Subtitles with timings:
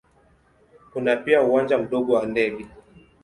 [0.93, 2.65] Kuna pia uwanja mdogo wa ndege.